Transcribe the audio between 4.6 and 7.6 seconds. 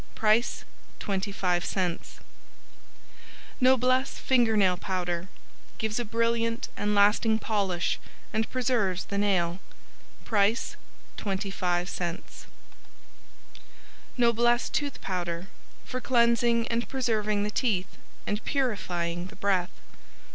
Powder Gives a brilliant and lasting